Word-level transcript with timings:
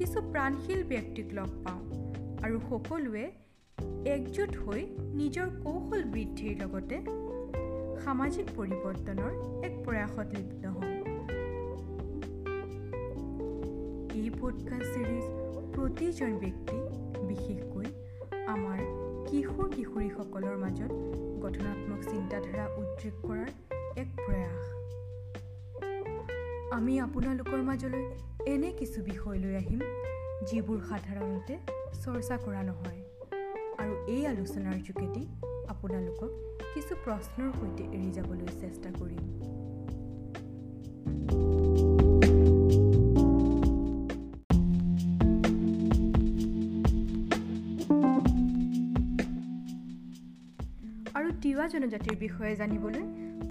কিছু 0.00 0.20
প্ৰাণশীল 0.32 0.82
ব্যক্তিক 0.84 1.32
লগ 1.32 1.50
পাওঁ 1.64 1.82
আৰু 2.42 2.60
সকলোৱে 2.68 3.24
একজোট 4.12 4.52
হৈ 4.56 4.84
নিজৰ 5.18 5.48
কৌশল 5.64 6.04
বৃদ্ধিৰ 6.04 6.54
লগতে 6.62 6.96
সামাজিক 8.04 8.46
পৰিৱৰ্তনৰ 8.56 9.32
এক 9.66 9.74
প্ৰয়াসত 9.84 10.28
লিপ্ত 10.36 10.64
হওঁ। 10.76 10.94
এই 14.14 14.28
পডকাষ্ট 14.40 14.88
ছিৰিজ 14.94 15.26
প্ৰতিজন 15.74 16.32
ব্যক্তি 16.38 16.78
বিশেষকৈ 17.28 17.88
আমাৰ 18.46 18.78
কিশোৰ 19.28 19.66
কিশোৰীসকলৰ 19.76 20.56
মাজত 20.64 20.92
গঠনাত্মক 21.44 22.00
চিন্তাধাৰা 22.10 22.64
উদ্ৰেক 22.80 23.14
কৰাৰ 23.26 23.50
এক 23.96 24.08
প্ৰয়াস। 24.24 24.66
আমি 26.72 27.00
আপোনালোকৰ 27.00 27.60
মাজলৈ 27.62 28.04
এনে 28.52 28.70
কিছু 28.80 28.98
বিষয় 29.10 29.38
লৈ 29.42 29.54
আহিম 29.62 29.80
যিবোৰ 30.48 30.78
সাধাৰণতে 30.90 31.54
চৰ্চা 32.02 32.36
কৰা 32.44 32.62
নহয়। 32.68 33.00
আৰু 33.82 33.92
এই 34.14 34.22
আলোচনাৰ 34.30 34.78
যোগেদি 34.88 35.22
আপোনালোকক 35.72 36.30
কিছু 36.72 36.92
প্ৰশ্নৰ 37.04 37.50
সৈতে 37.58 37.84
এৰি 37.96 38.10
যাবলৈ 38.16 38.48
চেষ্টা 38.62 38.90
কৰিম। 38.98 39.22
আৰু 51.18 51.28
তিৱা 51.42 51.64
জনজাতিৰ 51.72 52.16
বিষয়ে 52.26 52.54
জানিবলৈ 52.60 53.04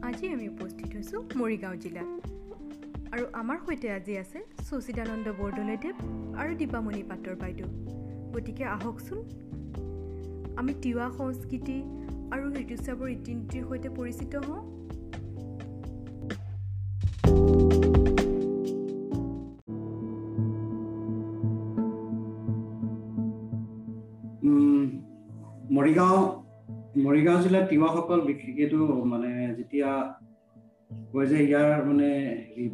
আজি 0.09 0.25
আমি 0.35 0.45
উপস্থিত 0.55 0.89
হৈছোঁ 0.95 1.21
মৰিগাঁও 1.39 1.75
জিলাত। 1.85 2.18
আৰু 3.13 3.23
আমাৰ 3.33 3.57
সৈতে 3.65 3.87
আজি 3.91 4.13
আছে 4.17 4.39
শশীদানন্দ 4.69 5.27
বৰদলৈদেৱ 5.39 5.93
আৰু 6.41 6.51
দীপামণি 6.59 7.01
পাটৰ 7.09 7.35
বাইদেউ। 7.41 7.67
গতিকে 8.33 8.63
আহকচোন। 8.75 9.19
আমি 10.59 10.73
তিৱা 10.83 11.05
সংস্কৃতি 11.17 11.77
আৰু 12.33 12.45
ঋতুস্ৰাৱৰ 12.61 13.07
ৰীতি 13.11 13.31
নীতিৰ 13.39 13.63
সৈতে 13.69 13.89
পৰিচিত 13.97 14.33
হওঁ। 14.47 14.61
মৰিগাঁও 25.75 26.19
মৰিগাঁও 27.03 27.39
জিলাৰ 27.43 27.63
তিৱাসকল 27.71 28.19
বিশেষকেতো 28.29 28.77
মানে 29.11 29.29
যেতিয়া 29.57 29.89
কয় 31.11 31.27
যে 31.31 31.37
ইয়াৰ 31.49 31.69
মানে 31.89 32.09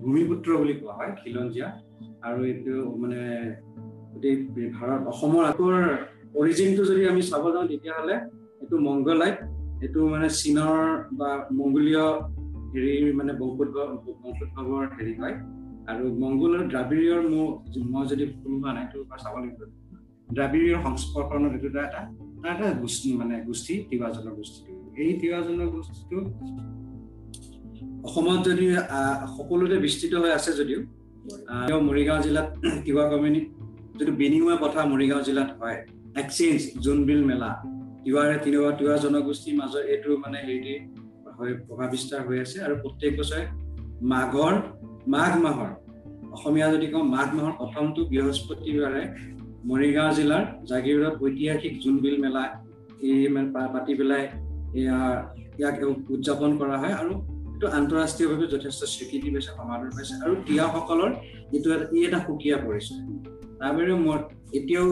ভূমিপুত্ৰ 0.03 0.49
বুলি 0.61 0.73
কোৱা 0.79 0.93
হয় 0.97 1.11
খিলঞ্জীয়া। 1.19 1.67
আৰু 2.27 2.39
এইটো 2.51 2.75
মানে 3.01 3.19
গোটেই 4.11 4.35
ভাৰত 4.77 5.01
অসমৰ 5.11 5.43
আগৰ 5.51 5.75
অৰিজিনটো 6.39 6.81
যদি 6.89 7.01
আমি 7.11 7.21
চাব 7.29 7.43
যাওঁ 7.53 7.65
তেতিয়াহ'লে 7.71 8.15
এইটো 8.61 8.75
মংগলাইট। 8.87 9.37
এইটো 9.83 9.99
মানে 10.13 10.27
চীনৰ 10.39 10.77
বা 11.19 11.29
মংগোলীয় 11.59 12.05
হেৰি 12.73 12.93
মানে 13.19 13.31
বংশোদ্ভৱ 13.41 13.87
বংশোদ্ভৱৰ 14.23 14.85
হেৰি 14.95 15.13
হয়। 15.21 15.35
আৰু 15.91 16.03
মংগোলৰ 16.21 16.61
দ্ৰাবিড়ীয়ৰ 16.71 17.21
মোৰ 17.33 17.47
মই 17.93 18.03
যদি 18.11 18.23
ভুল 18.39 18.53
হোৱা 18.59 18.71
নাই 18.75 18.83
এইটো 18.85 18.97
চাব 19.23 19.35
লাগিব। 19.43 19.61
দ্ৰাবিড়ীয়ৰ 20.35 20.79
সংস্পৰ্শনত 20.85 21.51
এইটো 21.57 21.67
এটা 21.87 22.01
এটা 22.51 22.67
গোষ্ঠী 22.81 23.09
মানে 23.19 23.35
গোষ্ঠী 23.47 23.73
তিৱা 23.89 24.07
জনগোষ্ঠীটো 24.15 24.73
এই 25.03 25.11
তিৱা 25.21 25.39
জনগোষ্ঠীটো 25.47 26.17
অসমত 28.05 28.39
যদি 28.47 28.65
সকলোতে 29.35 29.77
বিস্তৃত 29.85 30.13
হৈ 30.21 30.31
আছে 30.37 30.51
যদিও 30.59 30.79
মৰিগাঁও 31.87 32.19
জিলাত 32.25 32.47
তিৱা 32.85 33.03
কমিউনিটি 33.11 33.49
যদি 33.99 34.11
বিনিময় 34.21 34.57
প্ৰথা 34.63 34.81
মৰিগাঁও 34.91 35.21
জিলাত 35.27 35.49
হয় 35.59 35.77
এক্সচেঞ্জ 36.21 36.59
জোনবিল 36.83 37.21
মেলা। 37.29 37.51
তিৱাৰে 38.03 38.35
তিৱা 38.45 38.69
তিৱা 38.79 38.95
জনগোষ্ঠীৰ 39.03 39.55
মাজত 39.59 39.83
এইটো 39.93 40.09
মানে 40.23 40.37
হেৰি 40.47 40.73
হৈ 41.37 41.51
প্ৰভাৱ 41.67 41.87
বিস্তাৰ 41.93 42.21
হৈ 42.27 42.37
আছে 42.43 42.57
আৰু 42.65 42.75
প্ৰত্যেক 42.83 43.11
বছৰে 43.19 43.43
মাঘৰ 44.11 44.53
মাঘ 45.13 45.31
মাহৰ 45.45 45.71
অসমীয়া 46.35 46.67
যদি 46.73 46.87
কওঁ 46.93 47.05
মাঘ 47.15 47.27
মাহৰ 47.37 47.53
প্ৰথমটো 47.59 48.01
বৃহস্পতিবাৰে 48.11 49.03
মৰিগাঁও 49.69 50.11
জিলাৰ 50.17 50.43
জাগিৰোডত 50.69 51.15
ঐতিহাসিক 51.25 51.73
জোনবিল 51.83 52.15
মেলা 52.23 52.43
এই 53.07 53.17
পাতি 53.73 53.93
পেলাই 53.99 54.23
ইয়াক 54.79 55.75
উদযাপন 56.13 56.51
কৰা 56.59 56.75
হয় 56.81 56.95
আৰু 57.01 57.13
এইটো 57.55 57.67
আন্তঃৰাষ্ট্ৰীয়ভাৱে 57.79 58.45
যথেষ্ট 58.53 58.81
স্বীকৃতি 58.93 59.27
পাইছে 59.33 59.51
সমাদৰ 59.57 59.89
পাইছে। 59.95 60.13
আৰু 60.23 60.33
তিৱাসকলৰ 60.47 61.11
এইটো 61.55 61.67
এটা 61.75 61.85
ই 61.97 61.99
এটা 62.07 62.19
সুকীয়া 62.25 62.57
পৰিচয়। 62.65 63.01
তাৰ 63.59 63.71
বাহিৰে 63.75 63.95
মই 64.05 64.17
এতিয়াও 64.57 64.87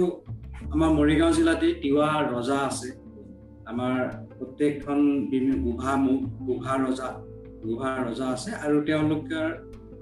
আমাৰ 0.73 0.89
মৰিগাঁও 0.99 1.31
জিলাতে 1.37 1.67
তিৱা 1.83 2.07
ৰজা 2.33 2.57
আছে। 2.69 2.89
আমাৰ 3.71 3.95
প্ৰত্যেকখন 4.37 4.99
গোভা 5.65 5.93
গোভা 6.47 6.73
ৰজা 6.85 7.09
গোভা 7.65 7.89
ৰজা 8.07 8.27
আছে। 8.35 8.49
আৰু 8.65 8.75
তেওঁলোকৰ 8.89 9.47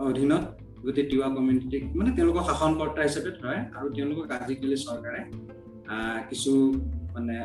অধীনত 0.09 0.43
গোটেই 0.85 1.05
তিৱা 1.11 1.27
কমিউনিটিক 1.35 1.83
মানে 1.97 2.09
তেওঁলোকক 2.17 2.43
শাসনকৰ্তা 2.49 3.01
হিচাপে 3.07 3.31
ধৰে। 3.39 3.59
আৰু 3.77 3.87
তেওঁলোকক 3.97 4.25
আজিকালি 4.37 4.77
চৰকাৰে 4.85 5.21
কিছু 6.29 6.51
মানে 7.15 7.37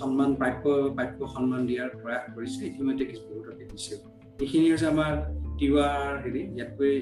সন্মান 0.00 0.30
প্ৰাপ্য 0.40 0.64
প্ৰাপ্য 0.96 1.20
সন্মান 1.34 1.60
দিয়াৰ 1.68 1.88
প্ৰয়াস 2.02 2.24
কৰিছে। 2.34 2.60
ইতিমধ্যে 2.70 3.04
কিছু 3.10 3.22
বহুতকে 3.28 3.64
দিছে 3.72 3.94
এইখিনি 4.42 4.66
হৈছে 4.72 4.86
আমাৰ 4.94 5.12
তিৱাৰ 5.58 6.08
হেৰি 6.22 6.40
ইয়াতকৈ 6.56 6.94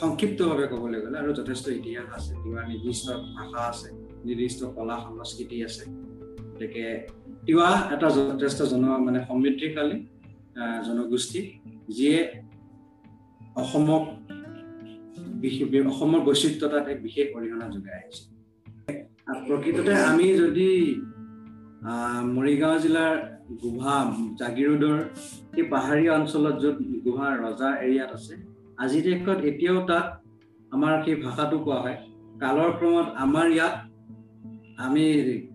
সংক্ষিপ্তভাৱে 0.00 0.64
ক'বলৈ 0.72 0.98
গ'লে 1.04 1.16
আৰু 1.22 1.30
যথেষ্ট 1.38 1.64
ইতিহাস 1.80 2.08
আছে 2.16 2.32
তিৱাৰ 2.42 2.64
নিৰ্দিষ্ট 2.72 3.06
ভাষা 3.36 3.60
আছে 3.72 3.88
নিৰ্দিষ্ট 4.28 4.60
কলা 4.76 4.96
সংস্কৃতি 5.06 5.56
আছে। 5.68 5.84
গতিকে 6.52 6.84
তিৱা 7.46 7.68
এটা 7.94 8.08
যথেষ্ট 8.16 8.58
জন 8.70 8.84
মানে 9.06 9.20
সমৃদ্ধিশালী 9.28 9.98
জনগোষ্ঠী 10.86 11.40
যিয়ে 11.96 12.18
অসমক 13.62 14.04
অসমৰ 15.92 16.20
বৈচিত্ৰতাত 16.26 16.84
এক 16.92 16.98
বিশেষ 17.06 17.26
অৰিহণা 17.36 17.66
যোগাই 17.74 17.94
আহিছে। 18.00 18.24
প্ৰকৃততে 19.46 19.92
আমি 20.10 20.26
যদি 20.42 20.68
মৰিগাঁও 21.82 22.76
জিলাৰ 22.82 23.14
গোভা 23.62 23.96
জাগিৰোডৰ 24.40 24.98
সেই 25.54 25.64
পাহাৰীয়া 25.72 26.12
অঞ্চলত 26.18 26.54
য'ত 26.62 26.76
গোভা 27.04 27.28
ৰজা 27.44 27.68
এৰিয়াত 27.86 28.10
আছে 28.18 28.34
আজিৰ 28.82 29.02
দেশত 29.06 29.38
এতিয়াও 29.50 29.78
তাত 29.90 30.06
আমাৰ 30.74 30.92
সেই 31.04 31.16
ভাষাটো 31.24 31.56
কোৱা 31.64 31.78
হয়। 31.84 31.98
কালৰ 32.42 32.70
ক্ৰমত 32.78 33.08
আমাৰ 33.24 33.46
ইয়াত 33.56 33.74
আমি 34.86 35.04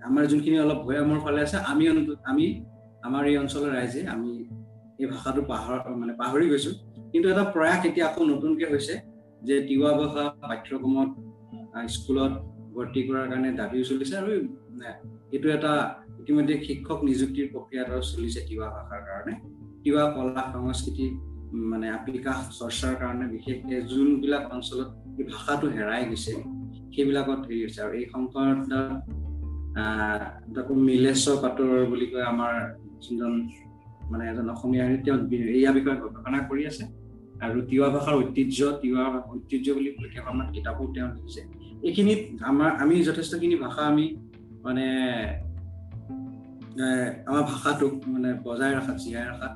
আমাৰ 0.08 0.24
যোনখিনি 0.32 0.58
অলপ 0.66 0.80
ভৈয়ামৰ 0.88 1.20
ফালে 1.26 1.40
আছে 1.46 1.58
আমি 1.72 1.84
আমি 2.32 2.46
আমাৰ 3.08 3.24
এই 3.32 3.36
অঞ্চলৰ 3.44 3.70
ৰাইজে 3.78 4.02
আমি 4.14 4.32
এই 5.02 5.08
ভাষাটো 5.14 5.42
পাহৰ 5.52 5.78
মানে 6.02 6.14
পাহৰি 6.22 6.46
গৈছো। 6.52 6.72
কিন্তু 7.12 7.26
এটা 7.34 7.44
প্ৰয়াস 7.54 7.82
এতিয়া 7.90 8.06
আকৌ 8.10 8.22
নতুনকে 8.34 8.66
হৈছে 8.72 8.96
যে 9.48 9.56
তিৱা 9.68 9.92
ভাষা 10.02 10.24
পাঠ্যক্ৰমত 10.50 11.10
স্কুলত 11.96 12.34
ভৰ্তি 12.78 13.02
কৰাৰ 13.08 13.26
কাৰণে 13.32 13.50
দাবীও 13.60 13.84
চলিছে 13.92 14.14
আৰু 14.22 14.30
এইটো 15.36 15.48
এটা 15.58 15.72
ইতিমধ্যে 16.22 16.56
শিক্ষক 16.68 17.00
নিযুক্তিৰ 17.10 17.48
প্ৰক্ৰিয়া 17.54 17.82
এটা 17.86 17.96
চলিছে 18.12 18.40
তিৱা 18.50 18.68
ভাষাৰ 18.76 19.02
কাৰণে। 19.10 19.34
তিৱা 19.84 20.04
কলা 20.16 20.44
সংস্কৃতি 20.54 21.06
মানে 21.72 21.88
বিকাশ 22.08 22.40
চৰ্চাৰ 22.60 22.94
কাৰণে 23.02 23.26
বিশেষকে 23.36 23.76
যোনবিলাক 23.92 24.44
অঞ্চলত 24.56 24.90
এই 25.20 25.26
ভাষাটো 25.32 25.68
হেৰাই 25.76 26.04
গৈছে 26.10 26.34
সেইবিলাকত 26.94 27.40
হেৰি 27.48 27.60
হৈছে। 27.64 27.80
আৰু 27.86 27.92
এই 28.00 28.06
তাকো 30.56 30.74
মিলেশ্বৰ 30.90 31.36
পাটৰ 31.44 31.72
বুলি 31.92 32.08
কয় 32.12 32.26
আমাৰ 32.34 32.54
যোনজন 33.04 33.34
মানে 34.12 34.24
এজন 34.32 34.48
অসমীয়া 34.54 34.84
তেওঁ 35.06 35.18
এয়া 35.58 35.72
বিষয়ে 35.78 35.98
গৱেষণা 36.04 36.40
কৰি 36.50 36.64
আছে। 36.72 36.84
আৰু 37.46 37.58
তিৱা 37.70 37.88
ভাষাৰ 37.96 38.16
ঐতিহ্য 38.22 38.60
তিৱা 38.82 39.04
ঐতিহ্য 39.34 39.68
বুলি 39.78 39.90
কেইখনমান 40.14 40.48
কিতাপো 40.56 40.84
তেওঁ 40.96 41.10
লিখিছে। 41.16 41.42
এইখিনিত 41.88 42.20
আমাৰ 42.50 42.70
আমি 42.84 42.96
যথেষ্টখিনি 43.04 43.56
ভাষা 43.56 43.84
আমি 43.92 44.06
মানে 44.66 44.86
আমাৰ 47.28 47.44
ভাষাটোক 47.52 47.94
মানে 48.14 48.30
বজাই 48.46 48.72
ৰখাত 48.78 48.98
জীয়াই 49.04 49.26
ৰখাত 49.32 49.54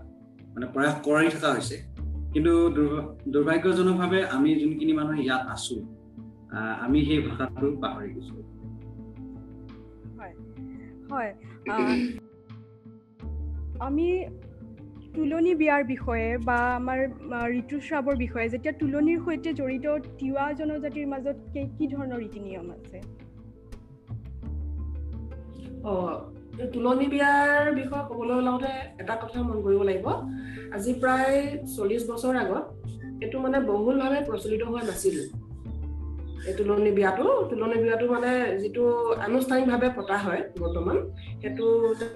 মানে 0.53 0.65
প্ৰয়াস 0.73 0.95
কৰি 1.07 1.27
থকা 1.35 1.49
হৈছে। 1.53 1.77
কিন্তু 2.33 2.53
দুৰ্ভাগ্যজনকভাৱে 3.33 4.19
আমি 4.35 4.49
যোনখিনি 4.61 4.93
মানুহ 4.99 5.15
ইয়াত 5.25 5.43
আছো 5.53 5.75
আমি 6.85 6.97
সেই 7.05 7.19
ভাষাটো 7.27 7.67
পাহৰি 7.81 8.09
গৈছো। 8.13 8.35
হয় 11.11 11.31
আমি 13.87 14.07
তুলনি 15.15 15.53
বিয়াৰ 15.61 15.83
বিষয়ে 15.93 16.27
বা 16.47 16.59
আমাৰ 16.79 16.99
ঋতুস্ৰাৱৰ 17.61 18.15
বিষয়ে 18.23 18.47
যেতিয়া 18.53 18.73
তুলনিৰ 18.81 19.19
সৈতে 19.25 19.49
জড়িত 19.59 19.85
তিৱা 20.19 20.45
জনজাতিৰ 20.59 21.07
মাজত 21.13 21.37
কি 21.77 21.85
ধৰণৰ 21.93 22.17
ৰীতি 22.23 22.39
নিয়ম 22.47 22.67
আছে 22.77 22.97
তুলনি 26.73 27.05
বিয়াৰ 27.13 27.63
বিষয়ে 27.79 28.03
ক'বলৈ 28.09 28.35
ওলাওঁতে 28.41 28.71
এটা 29.01 29.15
কথা 29.21 29.39
মন 29.47 29.57
কৰিব 29.65 29.81
লাগিব। 29.89 30.07
আজি 30.75 30.91
প্ৰায় 31.01 31.37
চল্লিছ 31.75 32.03
বছৰ 32.11 32.35
আগত 32.43 32.65
এইটো 33.23 33.37
মানে 33.45 33.57
বহুলভাৱে 33.71 34.19
প্ৰচলিত 34.29 34.61
হোৱা 34.69 34.81
নাছিল। 34.89 35.17
এই 36.47 36.53
তুলনি 36.57 36.91
বিয়াটো 36.97 37.25
তুলনি 37.49 37.77
বিয়াটো 37.83 38.05
মানে 38.15 38.31
যিটো 38.61 38.83
আনুষ্ঠানিকভাৱে 39.27 39.87
পতা 39.97 40.17
হয় 40.25 40.41
বৰ্তমান 40.61 40.97
সেইটো 41.41 41.65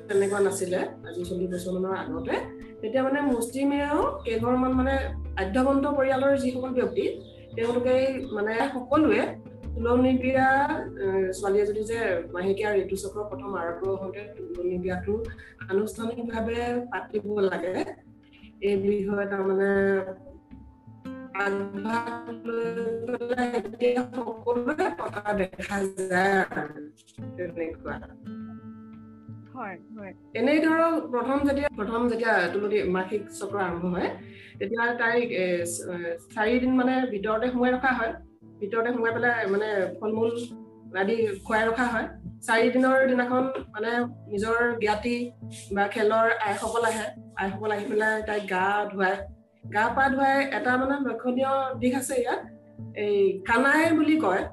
তেনেকুৱা 0.07 0.39
নাছিলে 0.45 0.79
আজি 1.07 1.21
চল্লিছ 1.29 1.49
বছৰমানৰ 1.53 1.93
আগতে। 2.03 2.35
তেতিয়া 2.81 3.03
মানে 3.07 3.19
মুছলিমেও 3.31 3.99
কেইঘৰমান 4.25 4.71
মানে 4.79 4.93
আধ্যবন্ত 5.41 5.85
পৰিয়ালৰ 5.97 6.33
যিসকল 6.43 6.71
ব্যক্তি 6.79 7.05
তেওঁলোকে 7.55 7.95
মানে 8.35 8.53
সকলোৱে 8.73 9.21
তুলনি 9.73 10.11
বিয়া 10.23 10.47
ছোৱালী 11.37 11.57
এজনী 11.63 11.81
যে 11.91 11.99
মাহেকীয়া 12.33 12.69
ঋতুচক্ৰ 12.83 13.19
প্ৰথম 13.29 13.51
আৰম্ভ 13.61 13.81
হওঁতে 14.01 14.21
তুলনি 14.37 14.77
বিয়াটো 14.83 15.13
আনুষ্ঠানিকভাৱে 15.71 16.59
পাতিব 16.91 17.25
লাগে 17.51 17.73
এই 18.67 18.75
বিষয়ে 18.83 19.25
তাৰমানে 19.31 19.69
সকলোৱে 24.15 24.85
পতা 24.99 25.23
দেখা 25.39 25.77
যায় 26.11 26.43
তেনেকুৱা 27.37 27.95
এনেই 30.39 30.59
ধৰক 30.65 30.93
প্ৰথম 31.13 31.37
যেতিয়া 31.47 31.69
প্ৰথম 31.79 32.01
যেতিয়া 32.11 32.33
তুলসী 32.53 32.79
মাসিক 32.95 33.21
চক্ৰ 33.39 33.57
আৰম্ভ 33.67 33.83
হয় 33.93 34.09
তেতিয়া 34.59 34.83
তাইক 35.01 35.27
চাৰিদিন 36.35 36.71
মানে 36.79 36.95
ভিতৰতে 37.13 37.47
সোমাই 37.53 37.71
ৰখা 37.75 37.91
হয়। 37.99 38.11
ভিতৰতে 38.61 38.89
সোমাই 38.95 39.11
পেলাই 39.15 39.45
মানে 39.53 39.69
ফল 39.99 40.11
মূল 40.17 40.29
আদি 41.01 41.15
খুৱাই 41.45 41.63
ৰখা 41.69 41.85
হয়। 41.93 42.07
চাৰিদিনৰ 42.47 42.97
দিনাখন 43.11 43.43
মানে 43.75 43.91
নিজৰ 44.31 44.59
জ্ঞাতি 44.83 45.15
বা 45.75 45.83
খেলৰ 45.93 46.27
আইসকল 46.47 46.83
আহে। 46.89 47.07
আইসকল 47.41 47.69
আহি 47.75 47.85
পেলাই 47.91 48.15
তাইক 48.27 48.43
গা 48.53 48.65
ধুৱাই 48.91 49.15
গা 49.73 49.85
পা 49.95 50.03
ধুৱাই 50.13 50.37
এটা 50.57 50.71
মানে 50.81 50.95
লক্ষণীয় 51.07 51.53
দিশ 51.81 51.93
আছে 51.99 52.15
ইয়াত। 52.23 52.41
এই 53.03 53.17
কানাই 53.47 53.83
বুলি 53.97 54.15
কয়। 54.23 54.43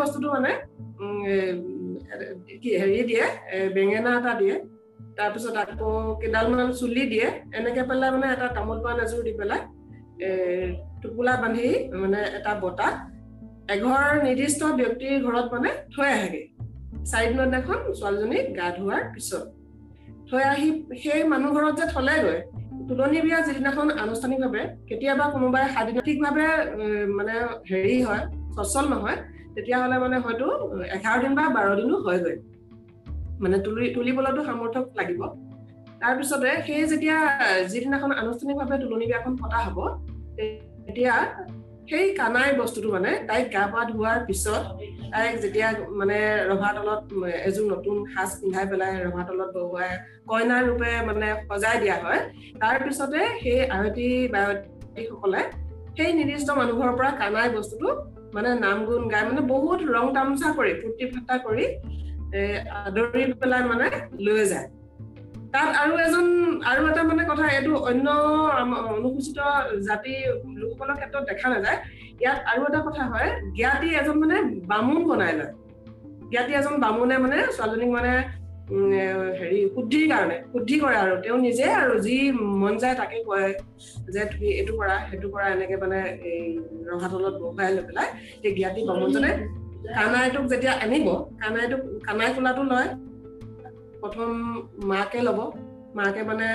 বস্তুটো 0.00 0.28
মানে 0.36 0.52
হেৰি 2.80 3.00
দিয়ে 3.10 3.24
বেঙেনা 3.74 4.12
এটা 4.20 4.32
দিয়ে। 4.40 4.56
তাৰপিছত 5.18 5.56
আকৌ 5.62 5.90
কেইডালমান 6.20 6.68
চুলি 6.80 7.04
দিয়ে। 7.12 7.28
এনেকে 7.58 7.82
পেলাই 7.88 8.10
মানে 8.14 8.26
এটা 8.34 8.46
তামোল 8.56 8.78
পাণ 8.84 8.96
এযোৰ 9.04 9.22
দি 9.26 9.32
পেলাই 9.38 9.60
টোপোলা 11.02 11.34
বান্ধি 11.42 11.68
মানে 12.02 12.20
এটা 12.38 12.52
বতাহ 12.62 12.92
এঘৰ 13.74 14.04
নিৰ্দিষ্ট 14.26 14.60
ব্যক্তিৰ 14.80 15.14
ঘৰত 15.26 15.46
মানে 15.54 15.70
থৈ 15.94 16.08
আহেগে। 16.16 16.42
চাৰিদিনৰ 17.10 17.46
দিনাখন 17.48 17.78
ছোৱালীজনীক 17.98 18.46
গা 18.58 18.66
ধোৱাৰ 18.76 19.02
পিছত। 19.14 19.44
থৈ 20.28 20.42
আহি 20.52 20.68
সেই 21.02 21.22
মানুহ 21.32 21.50
ঘৰত 21.56 21.74
যে 21.80 21.86
থলেগৈ 21.94 22.38
তুলনি 22.88 23.18
বিয়া 23.24 23.38
যিদিনাখন 23.46 23.88
আনুষ্ঠানিকভাৱে 24.04 24.62
কেতিয়াবা 24.88 25.24
কোনোবাই 25.34 25.64
সাদিনতিকভাৱে 25.74 26.46
মানে 27.18 27.34
হেৰি 27.70 27.96
হয় 28.06 28.22
সচল 28.56 28.84
নহয় 28.92 29.18
তেতিয়াহ'লে 29.54 29.96
মানে 30.04 30.16
হয়তো 30.24 30.46
এঘাৰ 30.96 31.16
দিন 31.22 31.32
বা 31.38 31.44
বাৰ 31.56 31.66
দিনো 31.80 31.96
হয়গৈ 32.06 32.36
মানে 33.42 33.56
তুলি 33.64 33.84
তুলিবলৈতো 33.96 34.42
সামৰ্থক 34.48 34.84
লাগিব। 34.98 35.20
তাৰপিছতে 36.00 36.50
সেই 36.66 36.82
যেতিয়া 36.92 37.16
যিদিনাখন 37.72 38.10
আনুষ্ঠানিকভাৱে 38.22 38.76
তুলনি 38.82 39.04
বিয়াখন 39.10 39.34
পতা 39.40 39.58
হ'ব 39.64 39.78
তেতিয়া 40.86 41.14
সেই 41.90 42.06
কানাই 42.20 42.50
বস্তুটো 42.60 42.88
মানে 42.96 43.10
তাইক 43.28 43.46
গা 43.54 43.64
পা 43.72 43.80
ধোৱাৰ 43.90 44.18
পিছত 44.28 44.62
তাইক 45.12 45.34
যেতিয়া 45.42 45.68
মানে 46.00 46.18
ৰভা 46.50 46.70
তলত 46.76 47.02
এযোৰ 47.48 47.66
নতুন 47.74 47.96
সাজ 48.12 48.30
পিন্ধাই 48.40 48.66
পেলাই 48.70 48.92
ৰভা 49.06 49.22
তলত 49.28 49.50
বহুৱাই 49.56 49.90
কইনাৰ 50.30 50.62
ৰূপে 50.68 50.90
মানে 51.08 51.28
সজাই 51.48 51.76
দিয়া 51.82 51.96
হয় 52.04 52.20
তাৰপিছতে 52.62 53.20
সেই 53.42 53.60
আয়তী 53.76 54.08
বায়তীসকলে 54.34 55.42
সেই 55.96 56.10
নিৰ্দিষ্ট 56.18 56.48
মানুহৰ 56.60 56.90
পৰা 56.98 57.10
কানাই 57.20 57.48
বস্তুটো 57.56 57.88
মানে 58.34 58.50
নাম 58.64 58.78
গুণ 58.86 59.02
গাই 59.12 59.22
মানে 59.28 59.42
বহুত 59.52 59.80
ৰং 59.94 60.06
তামচা 60.16 60.48
কৰি 60.58 60.72
ফূৰ্তি 60.80 61.04
ফাৰ্তা 61.12 61.36
কৰি 61.46 61.64
আদৰি 62.80 63.22
পেলাই 63.40 63.62
মানে 63.70 63.86
লৈ 64.26 64.44
যায়। 64.52 64.66
তাত 65.52 65.68
আৰু 65.82 65.92
এজন 66.06 66.26
আৰু 66.70 66.80
এটা 66.90 67.02
মানে 67.10 67.22
কথা 67.30 67.44
এইটো 67.56 67.72
অন্য 67.90 68.06
অনুসূচিত 68.96 69.38
জাতি 69.88 70.14
লোকসকলৰ 70.60 70.96
ক্ষেত্ৰত 71.00 71.22
দেখা 71.30 71.46
নাযায়। 71.54 71.78
ইয়াত 72.22 72.38
আৰু 72.50 72.60
এটা 72.68 72.80
কথা 72.88 73.02
হয় 73.12 73.28
জ্ঞাতি 73.58 73.88
এজন 74.00 74.16
মানে 74.22 74.36
বামুণ 74.70 75.00
বনাই 75.08 75.32
লয়। 75.38 75.52
জ্ঞাতি 76.32 76.52
এজন 76.60 76.74
বামুণে 76.84 77.16
মানে 77.24 77.36
ছোৱালীজনীক 77.56 77.90
মানে 77.96 78.12
হেৰি 79.38 79.60
শুদ্ধিৰ 79.74 80.04
কাৰণে 80.12 80.36
শুদ্ধি 80.52 80.76
কৰে 80.82 80.96
আৰু। 81.04 81.14
তেওঁ 81.24 81.38
নিজে 81.46 81.66
আৰু 81.82 81.94
যি 82.06 82.16
মন 82.62 82.74
যায় 82.82 82.96
তাকে 83.00 83.16
কয় 83.28 83.50
যে 84.14 84.22
তুমি 84.32 84.48
এইটো 84.60 84.72
কৰা 84.78 84.94
সেইটো 85.08 85.28
কৰা 85.34 85.46
এনেকে 85.54 85.76
মানে 85.82 85.98
এই 86.30 86.42
ৰভাতলত 86.90 87.34
বহুৱাই 87.42 87.70
লৈ 87.76 87.82
পেলাই 87.88 88.08
সেই 88.40 88.52
জ্ঞাতি 88.58 88.80
বামুণজনে 88.88 89.30
কানাইটোক 89.96 90.44
যেতিয়া 90.52 90.72
আনিব 90.84 91.06
কানাইটোক 91.40 91.80
কানাই 92.06 92.28
কোলাটো 92.36 92.62
লয় 92.72 92.88
প্ৰথম 94.02 94.30
মাকে 94.90 95.20
ল'ব। 95.28 95.40
মাকে 95.98 96.20
মানে 96.30 96.46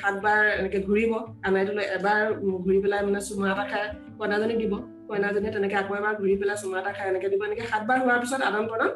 সাতবাৰ 0.00 0.40
এনেকে 0.60 0.78
ঘূৰিব। 0.88 1.12
কানাইটো 1.42 1.72
লৈ 1.78 1.86
এবাৰ 1.98 2.20
ঘূৰি 2.64 2.78
পেলাই 2.84 3.00
মানে 3.06 3.20
চুমা 3.28 3.46
এটা 3.52 3.64
খাই 3.70 3.84
কইনাজনীক 4.18 4.58
দিব। 4.62 4.74
কইনাজনীয়ে 5.08 5.52
তেনেকে 5.54 5.76
আকৌ 5.82 5.92
এবাৰ 6.00 6.14
ঘূৰি 6.20 6.34
পেলাই 6.40 6.56
চুমা 6.62 6.76
এটা 6.82 6.92
খাই 6.96 7.06
এনেকে 7.12 7.28
দিব। 7.32 7.40
এনেকে 7.48 7.64
সাতবাৰ 7.70 7.98
হোৱাৰ 8.02 8.18
পিছত 8.22 8.40
আদান 8.48 8.64
প্ৰদান 8.70 8.90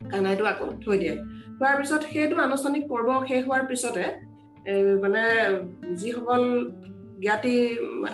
কানাইটো 0.00 0.44
আকৌ 0.52 0.66
থৈ 0.84 0.96
দিয়ে। 1.02 1.14
হোৱাৰ 1.58 1.74
পিছত 1.80 2.02
সেইটো 2.12 2.36
আনুষ্ঠানিক 2.46 2.82
পৰ্ব 2.92 3.08
শেষ 3.28 3.42
হোৱাৰ 3.48 3.62
পিছতে 3.70 4.04
মানে 5.02 5.22
যিসকল 6.00 6.42
জ্ঞাতি 7.24 7.56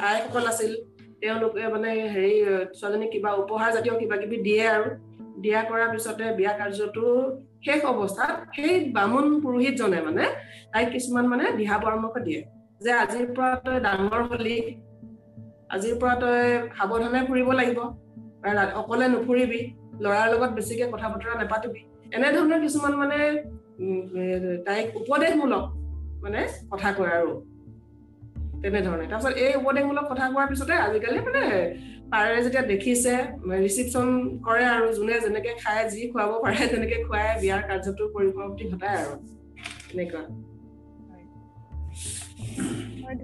আইসকল 0.08 0.44
আছিল 0.52 0.72
তেওঁলোকে 1.20 1.62
মানে 1.74 1.90
হেৰি 2.14 2.34
ছোৱালীজনীক 2.78 3.10
কিবা 3.14 3.30
উপহাৰ 3.42 3.70
জাতীয় 3.76 3.94
কিবা 4.00 4.16
কিবি 4.22 4.36
দিয়ে 4.46 4.64
আৰু। 4.76 4.88
দিয়া 5.42 5.60
কৰাৰ 5.68 5.88
পিছতে 5.94 6.24
বিয়া 6.38 6.52
কাৰ্যটো 6.58 7.06
শেষ 7.64 7.80
অৱস্থাত 7.92 8.34
সেই 8.56 8.72
বামুণ 8.96 9.26
পুৰোহিতজনে 9.42 10.00
মানে 10.06 10.24
তাইক 10.72 10.88
কিছুমান 10.94 11.24
মানে 11.32 11.44
দিহা 11.58 11.76
পৰামৰ্শ 11.84 12.16
দিয়ে 12.26 12.40
যে 12.84 12.90
আজিৰ 13.02 13.26
পৰা 13.36 13.52
তই 13.64 13.78
ডাঙৰ 13.86 14.22
হলি 14.30 14.56
আজিৰ 15.74 15.94
পৰা 16.00 16.14
তই 16.22 16.42
সাৱধানে 16.76 17.20
ফুৰিব 17.28 17.48
লাগিব 17.60 17.80
অকলে 18.80 19.06
নুফুৰিবি 19.14 19.60
ল'ৰাৰ 20.04 20.26
লগত 20.32 20.50
বেছিকে 20.56 20.84
কথা 20.92 21.06
বতৰা 21.12 21.34
নেপাতিবি। 21.42 21.80
এনেধৰণৰ 22.16 22.60
কিছুমান 22.64 22.92
মানে 23.00 23.18
তাইক 24.66 24.86
উপদেশমূলক 25.00 25.64
মানে 26.22 26.40
কথা 26.70 26.88
কয় 26.98 27.12
আৰু। 27.18 27.32
তেনেধৰণে। 28.62 29.04
তাৰপিছত 29.10 29.34
এই 29.44 29.52
উপদেশমূলক 29.60 30.04
কথা 30.10 30.24
কোৱাৰ 30.32 30.48
পিছতে 30.50 30.74
আজিকালি 30.86 31.18
মানে 31.28 31.42
পাৰে 32.12 32.38
যেতিয়া 32.44 32.64
দেখিছে 32.72 33.12
ৰিচিপশ্যন 33.64 34.08
কৰে 34.46 34.64
আৰু 34.74 34.86
যোনে 34.98 35.16
যেনেকে 35.24 35.52
খায় 35.62 35.84
যি 35.92 36.00
খুৱাব 36.12 36.30
পাৰে 36.44 36.60
তেনেকে 36.72 36.96
খুৱাই 37.06 37.26
বিয়াৰ 37.42 37.62
কাৰ্যটোৰ 37.68 38.08
পৰিসমাপ্তি 38.14 38.64
ঘটায় 38.72 38.98
আৰু। 39.02 39.14
এনেকুৱা। 39.92 40.22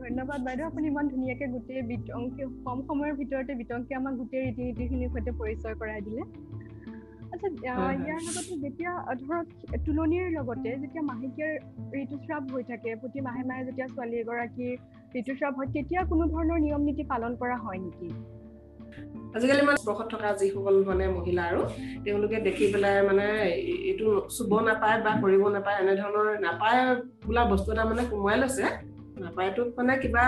ধন্যবাদ 0.05 0.41
বাইদেউ। 0.47 0.67
আপুনি 0.71 0.87
ইমান 0.93 1.07
ধুনীয়াকে 1.13 1.47
গোটেই 1.55 1.83
বিতংকী 1.91 2.43
কম 2.67 2.79
সময়ৰ 2.89 3.13
ভিতৰতে 3.21 3.53
বিতংকী 3.61 3.93
আমাক 3.99 4.15
গোটেই 4.21 4.43
ৰীতি 4.47 4.63
নীতিখিনিৰ 4.69 5.11
সৈতে 5.15 5.33
পৰিচয় 5.41 5.75
কৰাই 5.81 6.01
দিলে। 6.07 6.23
আচ্ছা 7.33 7.49
ইয়াৰ 8.05 8.21
লগতে 8.27 8.55
যেতিয়া 8.65 8.93
ধৰক 9.23 9.47
তুলনিৰ 9.87 10.27
লগতে 10.37 10.71
যেতিয়া 10.83 11.03
মাহেকীয়াৰ 11.11 11.55
ঋতুস্ৰাৱ 12.03 12.43
হৈ 12.53 12.63
থাকে 12.71 12.91
প্ৰতি 13.03 13.19
মাহে 13.27 13.43
মাহে 13.49 13.63
যেতিয়া 13.69 13.87
ছোৱালী 13.95 14.17
এগৰাকীৰ 14.25 14.75
ঋতুস্ৰাৱ 15.15 15.53
হয় 15.57 15.69
তেতিয়া 15.75 16.01
কোনো 16.11 16.25
ধৰণৰ 16.33 16.59
নিয়ম 16.67 16.83
নীতি 16.89 17.05
পালন 17.13 17.33
কৰা 17.41 17.57
হয় 17.65 17.79
নেকি? 17.85 18.09
আজিকালি 19.37 19.63
মানে 19.69 19.79
স্পৰ্শত 19.83 20.07
থকা 20.13 20.29
যিসকল 20.41 20.77
মানে 20.91 21.05
মহিলা 21.17 21.43
আৰু 21.51 21.61
তেওঁলোকে 22.05 22.39
দেখি 22.47 22.67
পেলাই 22.73 22.97
মানে 23.09 23.27
এইটো 23.91 24.07
চুব 24.37 24.53
নাপায় 24.69 24.99
বা 25.05 25.13
কৰিব 25.23 25.43
নাপায় 25.57 25.79
এনেধৰণৰ 25.83 26.27
নাপায় 26.47 26.83
বোলা 27.27 27.43
বস্তু 27.53 27.69
এটা 27.73 27.85
মানে 27.91 28.03
সোমোৱাই 28.11 28.39
লৈছে। 28.43 28.65
নাপায়টোত 29.25 29.69
মানে 29.79 29.93
কিবা 30.03 30.25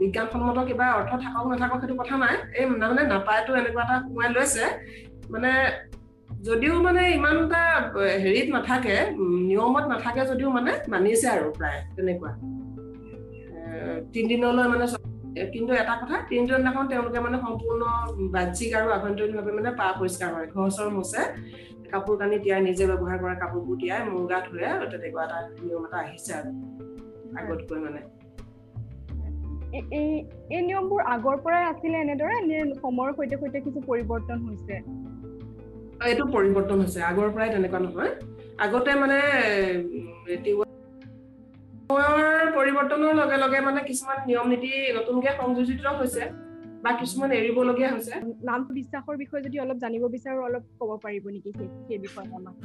বিজ্ঞানসন্মত 0.00 0.58
কিবা 0.68 0.86
অৰ্থ 0.98 1.10
থাকক 1.24 1.44
নাথাকক 1.52 1.78
সেইটো 1.80 1.94
কথা 2.00 2.16
নাই। 2.24 2.34
এই 2.58 2.64
মানে 2.70 3.02
নাপায়টো 3.14 3.52
এনেকুৱা 3.60 3.82
এটা 3.86 3.96
সোমাই 4.06 4.28
লৈছে। 4.36 4.64
মানে 5.32 5.50
যদিও 6.48 6.74
মানে 6.86 7.02
ইমান 7.16 7.36
এটা 7.44 7.62
হেৰিত 8.24 8.48
নাথাকে 8.56 8.96
নিয়মত 9.48 9.84
নাথাকে 9.92 10.22
যদিও 10.30 10.50
মানে 10.56 10.72
মানিছে 10.92 11.26
আৰু 11.34 11.46
প্ৰায় 11.58 11.80
তেনেকুৱা। 11.96 12.32
তিনিদিনলৈ 14.14 14.66
মানে 14.72 14.86
কিন্তু 15.52 15.72
এটা 15.82 15.94
কথা 16.00 16.16
তিনিজন 16.30 16.58
দিনাখন 16.62 16.84
তেওঁলোকে 16.92 17.18
মানে 17.26 17.38
সম্পূৰ্ণ 17.44 17.82
বাহ্যিক 18.34 18.70
আৰু 18.78 18.88
আভ্যন্তৰীণভাৱে 18.96 19.52
মানে 19.58 19.70
পা 19.80 19.86
পৰিষ্কাৰ 20.00 20.30
হয় 20.34 20.46
ঘৰ 20.54 20.68
চৰ 20.76 20.88
মোচে 20.96 21.22
কাপোৰ 21.92 22.14
কানি 22.20 22.36
তিয়াই 22.44 22.60
নিজে 22.68 22.84
ব্যৱহাৰ 22.90 23.18
কৰা 23.22 23.34
কাপোৰবোৰ 23.42 23.76
তিয়াই 23.80 24.00
মূৰ 24.10 24.24
গা 24.30 24.38
ধুৱে 24.46 24.66
তেনেকুৱা 24.92 25.22
এটা 25.26 25.38
নিয়ম 25.66 25.82
এটা 25.88 25.98
আহিছে 26.04 26.32
আৰু 26.38 26.50
আগতকৈ 27.40 27.78
মানে। 27.86 28.00
এই 29.98 30.62
নিয়মবোৰ 30.68 31.00
আগৰ 31.14 31.36
পৰাই 31.44 31.64
আছিলে 31.72 31.96
এনেদৰে 32.04 32.36
নে 32.48 32.58
সময়ৰ 32.82 33.10
সৈতে 33.16 33.36
সৈতে 33.40 33.58
কিছু 33.66 33.80
পৰিৱৰ্তন 33.88 34.38
হৈছে? 34.46 34.74
এইটো 36.08 36.24
পৰিৱৰ্তন 36.34 36.78
হৈছে 36.82 37.00
আগৰ 37.10 37.28
পৰাই 37.34 37.48
তেনেকুৱা 37.54 37.80
নহয়। 37.86 38.12
আগতে 38.64 38.90
মানে 39.02 39.18
সময়ৰ 41.88 42.46
পৰিৱৰ্তনৰ 42.56 43.14
লগে 43.20 43.38
লগে 43.44 43.58
মানে 43.68 43.80
কিছুমান 43.88 44.18
নিয়ম 44.28 44.46
নীতি 44.52 44.70
নতুনকে 44.98 45.30
সংযোজিত 45.40 45.80
হৈছে 46.00 46.22
বা 46.84 46.90
কিছুমান 47.00 47.30
এৰিবলগীয়া 47.40 47.90
হৈছে। 47.94 48.14
নাম 48.48 48.60
বিশ্বাসৰ 48.78 49.16
বিষয়ে 49.22 49.44
যদি 49.46 49.56
অলপ 49.64 49.78
জানিব 49.84 50.02
বিচাৰো 50.14 50.40
অলপ 50.48 50.64
ক'ব 50.80 50.90
পাৰিব 51.04 51.24
নেকি 51.34 51.50
সেই 51.86 51.98
বিষয়ে 52.04 52.28
আমাক? 52.38 52.56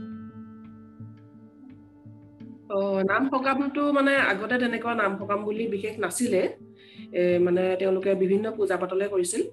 নাম 3.10 3.24
সকামটো 3.34 3.82
মানে 3.98 4.14
আগতে 4.32 4.56
তেনেকুৱা 4.64 4.94
নাম 5.02 5.12
সকাম 5.22 5.40
বুলি 5.48 5.64
বিশেষ 5.76 5.94
নাছিলে। 6.04 6.42
মানে 7.46 7.64
তেওঁলোকে 7.82 8.12
বিভিন্ন 8.24 8.46
পূজা 8.58 8.76
পাতলে 8.82 9.06
কৰিছিল 9.14 9.44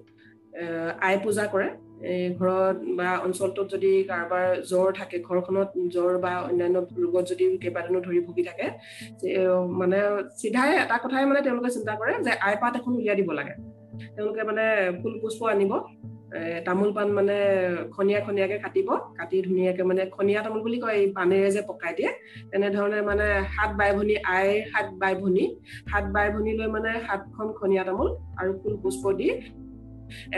আই 1.07 1.15
পূজা 1.23 1.45
কৰে। 1.53 1.69
ঘৰত 2.39 2.77
বা 2.97 3.09
অঞ্চলটোত 3.25 3.67
যদি 3.73 3.91
কাৰোবাৰ 4.09 4.45
জ্বৰ 4.69 4.89
থাকে 4.99 5.17
ঘৰখনত 5.27 5.69
জ্বৰ 5.95 6.13
বা 6.25 6.33
অন্যান্য 6.49 6.77
ৰোগত 7.03 7.23
যদি 7.31 7.45
কেইবাদিনো 7.63 7.99
ধৰি 8.07 8.19
ভুগি 8.27 8.43
থাকে 8.49 8.65
মানে 9.79 9.97
চিধাই 10.41 10.69
এটা 10.83 10.97
কথাই 11.03 11.25
মানে 11.29 11.41
তেওঁলোকে 11.45 11.69
চিন্তা 11.75 11.93
কৰে 11.99 12.13
যে 12.25 12.31
আই 12.47 12.55
পাত 12.61 12.73
এখন 12.79 12.91
উলিয়াই 12.99 13.17
দিব 13.19 13.31
লাগে। 13.39 13.53
তেওঁলোকে 14.15 14.41
মানে 14.49 14.65
ফুল 14.99 15.13
পুষ্প 15.21 15.41
আনিব 15.53 15.73
তামোল 16.65 16.89
পাণ 16.97 17.07
মানে 17.17 17.37
খনীয়া 17.95 18.19
খনীয়াকে 18.25 18.57
কাটিব 18.63 18.89
কাটি 19.17 19.37
ধুনীয়াকে 19.47 19.83
মানে 19.89 20.01
খনীয়া 20.15 20.41
তামোল 20.45 20.61
বুলি 20.65 20.77
কয় 20.83 20.95
এই 21.01 21.07
পানেৰে 21.17 21.49
যে 21.55 21.61
পকাই 21.69 21.93
দিয়ে 21.97 22.11
তেনেধৰণে 22.51 22.99
মানে 23.09 23.27
সাত 23.55 23.71
বাই 23.79 23.91
ভনী 23.97 24.15
আইৰ 24.35 24.57
সাত 24.71 24.87
বাই 25.01 25.13
ভনী 25.21 25.45
সাত 25.91 26.05
বাই 26.15 26.27
ভনী 26.33 26.51
লৈ 26.59 26.67
মানে 26.75 26.91
সাতখন 27.07 27.47
খনীয়া 27.59 27.83
তামোল 27.87 28.09
আৰু 28.39 28.51
ফুল 28.61 28.73
পুষ্প 28.83 29.03
দি 29.19 29.27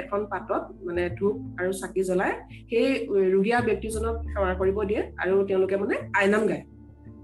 এখন 0.01 0.19
পাতত 0.31 0.63
মানে 0.87 1.03
ধূপ 1.17 1.35
আৰু 1.59 1.71
চাকি 1.81 2.01
জ্বলাই 2.09 2.31
সেই 2.69 2.87
ৰোগীয়া 3.33 3.59
ব্যক্তিজনক 3.67 4.15
সেৱা 4.33 4.53
কৰিব 4.61 4.77
দিয়ে 4.89 5.01
আৰু 5.21 5.33
তেওঁলোকে 5.49 5.75
মানে 5.81 5.95
আইনাম 6.19 6.43
গায়। 6.51 6.63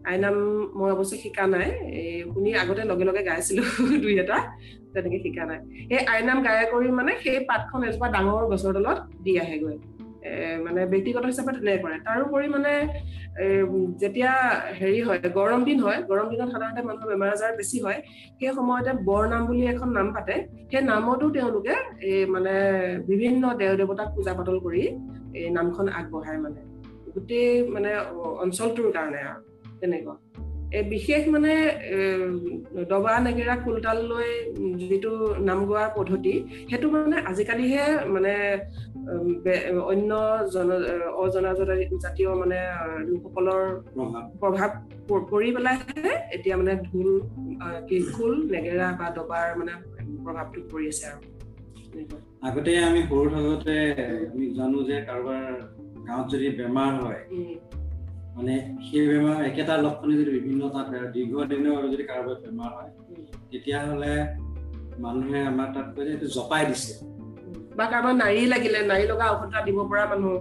আইনাম 0.09 0.35
মই 0.77 0.89
অৱশ্যে 0.95 1.17
শিকা 1.23 1.45
নাই 1.53 1.69
শুনি 2.33 2.49
আগতে 2.61 2.83
লগে 2.91 3.05
লগে 3.09 3.21
গাইছিলো 3.29 3.63
দুই 4.03 4.13
এটা 4.23 4.37
তেনেকে 4.93 5.17
শিকা 5.25 5.43
নাই। 5.49 5.59
সেই 5.89 6.01
আইনাম 6.13 6.37
গাই 6.45 6.57
কৰি 6.73 6.87
মানে 6.99 7.11
সেই 7.23 7.37
পাতখন 7.49 7.81
এজোপা 7.87 8.07
ডাঙৰ 8.15 8.43
গছৰ 8.51 8.71
তলত 8.75 8.99
দি 9.23 9.33
আহেগৈ। 9.43 9.77
মানে 10.65 10.81
ব্যক্তিগত 10.91 11.23
হিচাপে 11.31 11.51
তেনেকে 11.55 11.79
কৰে। 11.83 11.97
তাৰোপৰি 12.07 12.47
মানে 12.55 12.73
যেতিয়া 14.01 14.31
হেৰি 14.79 14.99
হয় 15.07 15.19
গৰম 15.37 15.61
দিন 15.69 15.77
হয় 15.85 15.99
গৰম 16.09 16.27
দিনত 16.31 16.49
সাধাৰণতে 16.53 16.81
মানুহৰ 16.87 17.07
বেমাৰ 17.11 17.29
আজাৰ 17.35 17.51
বেছি 17.59 17.77
হয় 17.85 17.99
সেই 18.39 18.51
সময়তে 18.57 18.91
বৰ 19.09 19.23
নাম 19.33 19.41
বুলি 19.47 19.63
এখন 19.73 19.89
নাম 19.97 20.07
পাতে। 20.15 20.35
সেই 20.71 20.83
নামতো 20.91 21.25
তেওঁলোকে 21.35 21.75
এই 22.11 22.21
মানে 22.35 22.53
বিভিন্ন 23.11 23.43
দেৱ 23.61 23.73
দেৱতাক 23.81 24.09
পূজা 24.15 24.33
পাতল 24.39 24.57
কৰি 24.65 24.83
এই 25.39 25.49
নামখন 25.57 25.87
আগবঢ়ায় 25.99 26.39
মানে। 26.45 26.61
গোটেই 27.13 27.49
মানে 27.75 27.89
অঞ্চলটোৰ 28.43 28.89
কাৰণে 28.97 29.19
আৰু 29.29 29.41
তেনেকুৱা। 29.81 30.44
বিশেষ 30.93 31.21
মানে 31.35 31.53
দবা 32.91 33.13
নেগেৰা 33.25 33.55
কুলতাল 33.65 33.99
লৈ 34.11 34.29
যিটো 34.81 35.13
নাম 35.49 35.59
গোৱাৰ 35.69 35.89
পদ্ধতি 35.97 36.33
সেইটো 36.69 36.87
মানে 36.93 37.17
আজিকালিহে 37.29 37.85
মানে 38.15 38.33
অন্য 39.91 40.11
জন 40.53 40.69
অজনাজাতীয় 41.23 42.31
মানে 42.41 42.59
লোকসকলৰ 43.09 43.63
প্ৰভাৱ। 44.41 44.71
পৰি 45.31 45.49
পেলাইহে 45.55 46.11
এতিয়া 46.35 46.55
মানে 46.57 46.73
ঢোল 46.87 47.09
কি 47.87 47.97
খোল 48.13 48.33
নেগেৰা 48.53 48.87
বা 48.99 49.07
দবাৰ 49.17 49.47
মানে 49.59 49.73
প্ৰভাৱটো 50.25 50.59
পৰি 50.71 50.85
আছে 50.91 51.05
আৰু। 51.11 51.19
আগতে 52.47 52.71
আমি 52.89 53.01
সৰু 53.09 53.25
থাকোতে 53.33 53.75
আমি 54.31 54.45
জানো 54.57 54.77
যে 54.89 54.97
কাৰোবাৰ 55.07 55.43
গাঁৱত 56.07 56.25
যদি 56.33 56.47
বেমাৰ 56.59 56.93
হয় 57.03 57.21
মানে 58.35 58.53
সেই 58.85 59.05
বেমাৰ 59.09 59.37
একেটা 59.49 59.73
লক্ষণে 59.85 60.15
যদি 60.19 60.31
বিভিন্ন 60.37 60.61
তাত 60.75 60.89
দীৰ্ঘদিনৰ 61.15 61.83
যদি 61.93 62.03
কাৰোবাৰ 62.11 62.37
বেমাৰ 62.43 62.71
হয় 62.77 62.91
তেতিয়াহ'লে 63.51 64.13
মানুহে 65.03 65.39
আমাৰ 65.51 65.67
তাত 65.75 65.87
কৈ 65.95 66.03
এইটো 66.13 66.27
জপাই 66.37 66.63
দিছে। 66.69 66.93
বা 67.77 67.85
কাৰোবাৰ 67.91 68.15
নাৰী 68.23 68.41
লাগিলে 68.53 68.79
নাৰী 68.91 69.05
লগা 69.11 69.25
ঔষধ 69.33 69.47
এটা 69.47 69.61
দিব 69.67 69.77
পৰা 69.91 70.03
মানুহ 70.11 70.33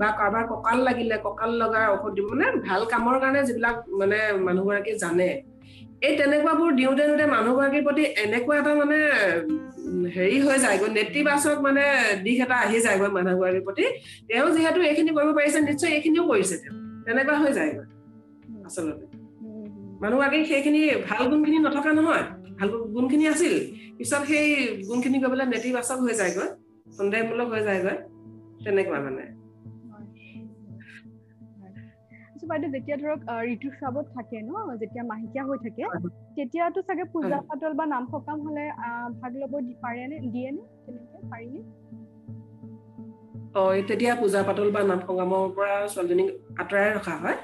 বা 0.00 0.08
কাৰোবাৰ 0.18 0.44
কঁকাল 0.52 0.78
লাগিলে 0.88 1.16
কঁকাল 1.26 1.50
লগা 1.62 1.80
ঔষধ 1.94 2.12
দিব 2.16 2.26
মানে 2.32 2.46
ভাল 2.66 2.82
কামৰ 2.92 3.16
কাৰণে 3.22 3.40
যিবিলাক 3.48 3.76
মানে 4.00 4.18
মানুহগৰাকীয়ে 4.46 4.96
জানে 5.04 5.28
এই 6.06 6.12
তেনেকুৱাবোৰ 6.18 6.70
দিওঁতে 6.78 7.02
দিওঁতে 7.08 7.26
মানুহগৰাকীৰ 7.36 7.82
প্ৰতি 7.86 8.02
এনেকুৱা 8.24 8.54
এটা 8.60 8.72
মানে 8.82 8.98
হেৰি 10.16 10.38
হৈ 10.44 10.58
যায়গৈ 10.64 10.88
নেতিবাচক 10.98 11.56
মানে 11.66 11.84
দিশ 12.26 12.38
এটা 12.44 12.56
আহি 12.66 12.78
যায়গৈ 12.86 13.10
মানুহগৰাকীৰ 13.18 13.64
প্ৰতি। 13.66 13.84
তেওঁ 14.28 14.48
যিহেতু 14.56 14.78
এইখিনি 14.90 15.10
কৰিব 15.16 15.30
পাৰিছে 15.38 15.58
নিশ্চয় 15.68 15.90
এইখিনিও 15.96 16.26
কৰিছে 16.32 16.56
তেওঁ। 16.62 16.87
তেনেকুৱা 17.08 17.36
হৈ 17.42 17.52
যায়গৈ 17.58 17.86
আচলতে। 18.66 19.04
মানুহগৰাকী 20.02 20.38
সেইখিনি 20.44 20.80
ভাল 21.08 21.22
গুণখিনি 21.30 21.58
নথকা 21.58 21.92
নহয় 21.92 22.24
ভাল 22.58 22.68
গুণখিনি 22.94 23.24
আছিল 23.28 23.54
পিছত 23.98 24.22
সেই 24.30 24.46
গুণখিনি 24.88 25.16
গৈ 25.22 25.30
পেলাই 25.32 25.48
নেতিবাচক 25.54 25.98
হৈ 26.06 26.14
যায়গৈ 26.20 26.48
সন্দেহমূলক 26.98 27.48
হৈ 27.54 27.62
যায়গৈ 27.68 27.96
তেনেকুৱা 28.64 28.98
মানে। 29.06 29.24
বাইদেউ 32.50 32.70
যেতিয়া 32.74 32.96
ধৰক 32.96 33.20
ঋতুস্ৰাৱত 33.54 34.06
থাকে 34.14 34.38
ন 34.42 34.52
যেতিয়া 34.80 35.04
মাহেকীয়া 35.04 35.44
হৈ 35.48 35.58
থাকে 35.64 35.84
তেতিয়াতো 36.36 36.80
চাগে 36.82 37.04
পূজা 37.12 37.38
পাতল 37.48 37.72
বা 37.72 37.84
নাম 37.86 38.04
সকাম 38.10 38.38
হলে 38.46 38.64
ভাগ 39.20 39.32
ল'ব 39.36 39.54
পাৰে 39.82 40.04
নে 40.10 40.18
দিয়ে 40.32 40.50
নে 40.50 40.62
তেনেকে 40.84 41.18
পাৰিনে? 41.30 41.60
অ 43.58 43.60
তেতিয়া 43.88 44.12
পূজা 44.20 44.40
পাতল 44.48 44.68
বা 44.74 44.80
নাম 44.90 45.00
সকামৰ 45.06 45.42
পৰা 45.56 45.76
ছোৱালীজনীক 45.92 46.28
আঁতৰাই 46.60 46.88
ৰখা 46.96 47.14
হয় 47.22 47.38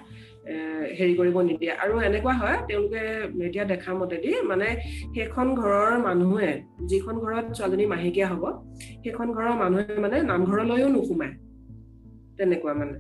হেৰি 0.99 1.15
কৰিব 1.19 1.37
নিদিয়ে। 1.49 1.73
আৰু 1.83 1.95
এনেকুৱা 2.09 2.35
হয় 2.41 2.59
তেওঁলোকে 2.69 3.03
এতিয়া 3.47 3.65
দেখা 3.73 3.91
মতেদি 4.01 4.31
মানে 4.51 4.69
সেইখন 5.15 5.47
ঘৰৰ 5.61 5.93
মানুহে 6.07 6.53
যিখন 6.91 7.15
ঘৰত 7.25 7.47
ছোৱালীজনী 7.57 7.85
মাহেকীয়া 7.93 8.29
হ'ব 8.33 8.45
সেইখন 9.03 9.27
ঘৰৰ 9.37 9.55
মানুহে 9.63 9.95
মানে 10.05 10.17
নামঘৰলৈও 10.31 10.89
নোসোমায়। 10.95 11.35
তেনেকুৱা 12.39 12.73
মানে। 12.81 12.97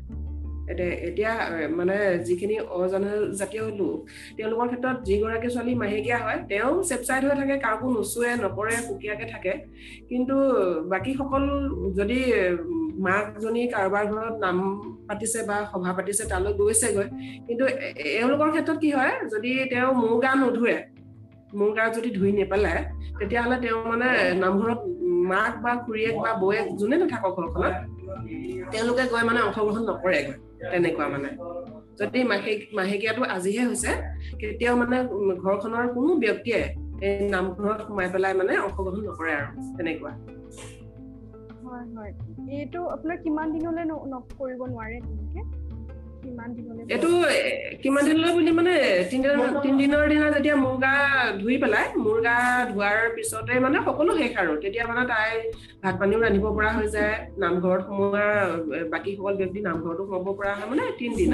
এতিয়া 1.09 1.33
মানে 1.71 1.97
যিখিনি 2.26 2.56
অজনজাতীয় 2.78 3.64
লোক 3.80 3.99
তেওঁলোকৰ 4.37 4.66
ক্ষেত্ৰত 4.71 4.97
যিগৰাকী 5.09 5.49
ছোৱালী 5.54 5.75
মাহেকীয়া 5.75 6.18
হয় 6.18 6.38
তেওঁ 6.50 6.73
চেপচাইড 6.83 7.23
হৈ 7.26 7.35
থাকে 7.40 7.56
কাকো 7.66 7.87
নোচোৱে 7.97 8.30
নকৰে 8.44 8.76
সুকীয়াকে 8.87 9.26
থাকে। 9.33 9.52
কিন্তু 10.09 10.37
বাকীসকল 10.92 11.44
যদি 11.99 12.18
মাকজনী 13.06 13.62
কাৰোবাৰ 13.74 14.04
ঘৰত 14.12 14.34
নাম 14.44 14.56
পাতিছে 15.08 15.40
বা 15.48 15.56
সভা 15.70 15.92
পাতিছে 15.96 16.24
তালৈ 16.30 16.52
গৈছেগৈ। 16.60 17.06
কিন্তু 17.46 17.64
এওঁলোকৰ 18.18 18.48
ক্ষেত্ৰত 18.54 18.78
কি 18.82 18.90
হয় 18.98 19.14
যদি 19.32 19.50
তেওঁ 19.72 19.90
মোৰ 20.00 20.16
গা 20.24 20.32
নোধোৱে 20.40 20.76
মোৰ 21.58 21.70
গা 21.76 21.84
যদি 21.96 22.10
ধুই 22.18 22.30
নেপেলায় 22.38 22.80
তেতিয়াহ'লে 23.18 23.56
তেওঁ 23.64 23.80
মানে 23.90 24.08
নামঘৰত 24.42 24.80
মাক 25.30 25.52
বা 25.64 25.72
খুৰীয়েক 25.84 26.16
বা 26.24 26.30
বৌয়েক 26.42 26.66
যোনে 26.80 26.96
নাথাকক 27.00 27.32
ঘৰখনত 27.38 27.74
তেওঁলোকে 28.72 29.04
গৈ 29.12 29.22
মানে 29.28 29.40
অংশগ্ৰহণ 29.46 29.82
নকৰেগৈ 29.90 30.34
তেনেকুৱা 30.72 31.06
মানে। 31.14 31.30
যদি 31.98 32.20
মাহেক 32.30 32.60
মাহেকীয়াটো 32.78 33.22
আজিহে 33.36 33.62
হৈছে 33.70 33.90
কেতিয়াও 34.40 34.74
মানে 34.82 34.96
ঘৰখনৰ 35.44 35.84
কোনো 35.96 36.12
ব্যক্তিয়ে 36.24 36.60
এই 37.06 37.14
নামঘৰত 37.34 37.78
সোমাই 37.86 38.08
পেলাই 38.12 38.34
মানে 38.40 38.52
অংশগ্ৰহণ 38.66 39.02
নকৰে 39.08 39.32
আৰু 39.38 39.50
তেনেকুৱা। 39.76 40.12
এইটো 41.64 42.80
আপোনাৰ 42.94 43.16
কিমান 43.25 43.47
দিনলৈ 43.54 43.85
কৰিব 44.40 44.61
নোৱাৰে 44.73 44.99
তেনেকে? 45.06 45.42
এইটো 46.94 47.09
কিমান 47.83 48.02
দিনলৈ 48.09 48.30
বুলি 48.37 48.52
মানে 48.59 48.75
তিনদিনৰ 49.11 50.04
দিনা 50.12 50.26
যেতিয়া 50.35 50.56
মোৰ 50.64 50.76
গা 50.85 50.92
ধুই 51.40 51.56
পেলাই 51.62 51.87
মোৰ 52.04 52.18
গা 52.26 52.37
ধোৱাৰ 52.71 52.99
পিছতে 53.16 53.54
মানে 53.64 53.78
সকলো 53.88 54.11
শেষ 54.21 54.33
আৰু। 54.42 54.52
তেতিয়া 54.62 54.85
মানে 54.90 55.02
তাই 55.12 55.30
ভাত 55.83 55.94
পানীও 56.00 56.18
ৰান্ধিব 56.25 56.47
পৰা 56.56 56.71
হৈ 56.76 56.87
যায় 56.97 57.14
নামঘৰত 57.42 57.83
সোমোৱা 57.88 58.26
বাকীসকল 58.92 59.35
ব্যক্তি 59.40 59.59
নামঘৰতো 59.68 60.02
সোমাব 60.09 60.28
পৰা 60.38 60.52
হয় 60.56 60.68
মানে 60.71 60.85
তিনদিন। 61.00 61.30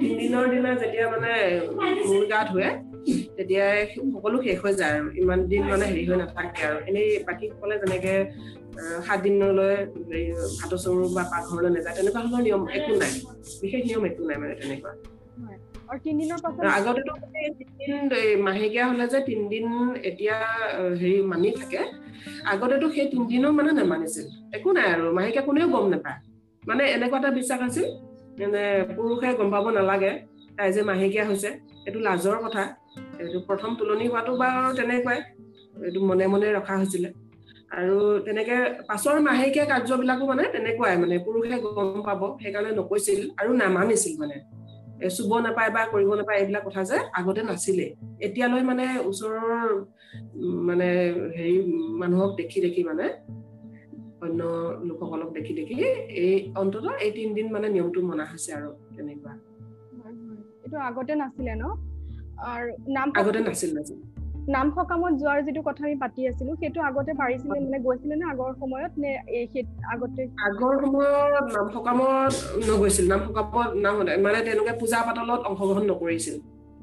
তিনদিনৰ 0.00 0.44
দিনা 0.54 0.70
যেতিয়া 0.82 1.06
মানে 1.14 1.30
মোৰ 2.08 2.22
গা 2.32 2.40
ধুৱে 2.50 2.68
তেতিয়াই 3.36 3.78
সকলো 4.14 4.36
শেষ 4.46 4.58
হৈ 4.62 4.72
যায় 4.80 4.94
আৰু। 4.98 5.08
ইমান 5.22 5.40
দিন 5.50 5.62
মানে 5.72 5.84
হেৰি 5.90 6.04
হৈ 6.08 6.16
নাথাকে 6.22 6.62
আৰু। 6.68 6.78
এনেই 6.88 7.08
বাকীসকলে 7.28 7.74
যেনেকে 7.82 8.14
সাত 9.06 9.18
দিনলৈ 9.26 9.74
ভাতৰ 10.60 10.78
চৰু 10.84 11.02
বা 11.16 11.22
পাকঘৰলৈ 11.32 11.70
নাযায়। 11.76 11.94
তেনেকুৱা 11.98 12.20
ধৰণৰ 12.24 12.42
নিয়ম 12.46 12.62
একো 12.76 12.92
নাই। 13.02 13.12
বিশেষ 13.62 13.82
নিয়ম 13.88 14.02
একো 14.10 14.22
নাই 14.28 14.36
মানে 14.42 14.54
তেনেকুৱা। 14.60 14.92
আগতেতো 16.78 17.12
তিনদিন 17.58 17.92
মাহেকীয়া 18.46 18.84
হলে 18.90 19.04
যে 19.12 19.18
তিনদিন 19.28 19.66
এতিয়া 20.10 20.36
হেৰি 21.00 21.18
মানি 21.32 21.50
থাকে। 21.58 21.80
আগতেতো 22.52 22.86
সেই 22.94 23.06
তিনদিনো 23.12 23.48
মানে 23.58 23.70
নেমানিছিল। 23.78 24.26
একো 24.56 24.68
নাই 24.76 24.86
আৰু। 24.94 25.04
মাহেকীয়া 25.18 25.44
কোনেও 25.48 25.66
গম 25.74 25.86
নাপায়। 25.92 26.18
মানে 26.68 26.82
এনেকুৱা 26.96 27.18
এটা 27.20 27.30
বিশ্বাস 27.38 27.60
আছিল 27.68 27.86
মানে 28.40 28.62
পুৰুষে 28.96 29.28
গম 29.38 29.48
পাব 29.54 29.66
নালাগে 29.78 30.12
তাই 30.56 30.68
যে 30.74 30.80
মাহেকীয়া 30.90 31.24
হৈছে। 31.30 31.48
এইটো 31.86 31.98
লাজৰ 32.08 32.36
কথা। 32.44 32.62
এইটো 33.20 33.38
প্ৰথম 33.48 33.70
তুলনি 33.78 34.04
হোৱাটো 34.12 34.32
বাৰু 34.42 34.68
তেনেকুৱাই। 34.78 35.18
এইটো 35.86 36.00
মনে 36.08 36.24
মনে 36.32 36.46
ৰখা 36.58 36.74
হৈছিলে। 36.80 37.08
আৰু 37.78 37.96
তেনেকে 38.26 38.56
পাছৰ 38.88 39.16
মাহেকীয়া 39.26 39.66
কাৰ্যবিলাকো 39.72 40.24
মানে 40.30 40.42
তেনেকুৱাই 40.54 40.96
মানে 41.02 41.16
পুৰুষে 41.26 41.56
গম 41.64 41.90
পাব 42.08 42.22
সেইকাৰণে 42.42 42.70
নকৈছিল 42.78 43.20
আৰু 43.40 43.50
নামানিছিল 43.62 44.14
মানে। 44.22 44.36
চুব 45.16 45.30
নাপায় 45.46 45.70
বা 45.76 45.82
কৰিব 45.92 46.10
নাপায় 46.20 46.38
এইবিলাক 46.40 46.62
কথা 46.68 46.82
যে 46.90 46.96
আগতে 47.18 47.42
নাছিলে। 47.50 47.86
এতিয়ালৈ 48.26 48.62
মানে 48.70 48.84
ওচৰৰ 49.10 49.70
মানে 50.68 50.88
হেৰি 51.36 51.56
মানুহক 52.00 52.30
দেখি 52.40 52.58
দেখি 52.66 52.82
মানে 52.90 53.06
অন্য 54.24 54.40
লোকসকলক 54.88 55.30
দেখি 55.36 55.52
দেখি 55.58 55.76
এই 56.24 56.34
অন্তত 56.62 56.86
এই 57.04 57.10
তিনদিন 57.16 57.46
মানে 57.54 57.66
নিয়মটো 57.74 58.00
মনা 58.08 58.24
হৈছে 58.30 58.50
আৰু 58.58 58.68
তেনেকুৱা। 58.96 59.32
এইটো 60.64 60.78
আগতে 60.88 61.14
নাছিলে 61.22 61.54
ন? 61.62 61.64
আৰু 62.50 62.66
নাম 62.96 63.08
আগতে 63.20 63.40
নাছিল 63.46 63.70
নাছিল। 63.78 63.98
নাম 64.48 64.70
সকামত 64.76 65.12
যোৱাৰ 65.12 65.42
যিটো 65.42 65.62
কথা 65.62 65.84
আমি 65.84 65.96
পাতি 65.96 66.20
আছিলো 66.28 66.54
সেইটো 66.60 66.80
আগতে 66.82 67.12
পাৰিছিলে 67.12 67.58
মানে 67.60 67.78
গৈছিলে 67.78 68.16
নে 68.16 68.24
আগৰ 68.32 68.50
সময়ত 68.60 68.92
নে 68.98 69.10
আগতে? 69.94 70.22
আগৰ 70.48 70.74
সময়ত 70.84 71.44
নাম 71.56 71.66
সকামত 71.74 72.34
নগৈছিল 72.68 73.04
নাম 73.12 73.20
সকামত 73.26 73.70
নাম 73.74 73.94
মানে 74.22 74.38
তেনেকুৱা 74.46 74.74
পূজা 74.80 74.98
পাতলত 75.06 75.40
অংশগ্ৰহণ 75.50 75.84
নকৰিছিল 75.92 76.36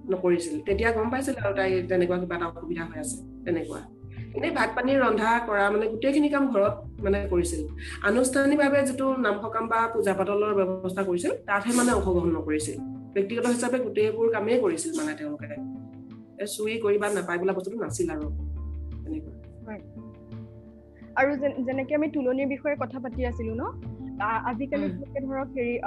নকৰিছিল। 0.10 0.56
তেতিয়া 0.66 0.92
গম 0.92 1.08
পাইছিল 1.10 1.36
আৰু 1.44 1.54
তাই 1.56 1.70
তেনেকুৱা 1.90 2.18
কিবা 2.18 2.36
এটা 2.36 2.46
অসুবিধা 2.46 2.84
হৈ 2.90 3.00
আছে 3.00 3.18
তেনেকুৱা। 3.46 3.82
এনেই 4.38 4.52
ভাত 4.52 4.70
পানী 4.76 4.92
ৰন্ধা 4.94 5.30
কৰা 5.48 5.70
মানে 5.70 5.86
গোটেইখিনি 5.88 6.30
কাম 6.30 6.44
ঘৰত 6.54 6.76
মানে 7.04 7.18
কৰিছিল। 7.30 7.62
আনুষ্ঠানিকভাৱে 8.04 8.82
যিটো 8.88 9.16
নাম 9.18 9.36
সকাম 9.42 9.64
বা 9.68 9.80
পূজা 9.94 10.14
পাতলৰ 10.14 10.52
ব্যৱস্থা 10.60 11.04
কৰিছিল 11.04 11.32
তাতহে 11.48 11.74
মানে 11.74 11.92
অংশগ্ৰহণ 11.92 12.30
নকৰিছিল। 12.38 12.78
ব্যক্তিগত 13.14 13.46
হিচাপে 13.48 13.78
গোটেইবোৰ 13.80 14.28
কামেই 14.34 14.58
কৰিছিল 14.62 14.92
মানে 15.00 15.14
তেওঁলোকে। 15.14 15.67
চুৰি 16.46 16.78
কৰি 16.78 16.98
বা 16.98 17.10
নাপায় 17.10 17.38
বোলা 17.38 17.54
বস্তুটো 17.54 17.78
নাছিল 17.78 18.10
আৰু। 18.12 18.28
আৰু 21.16 21.36
যেন- 21.36 21.66
যেনেকে 21.66 21.96
আমি 21.96 22.08
তুলনিৰ 22.10 22.48
বিষয়ে 22.48 22.76
কথা 22.80 23.00
পাতি 23.00 23.26
আছিলো 23.26 23.54
ন? 23.54 23.64
আজিকালি 24.22 24.88
ধৰক 25.28 25.48
হেৰি 25.48 25.80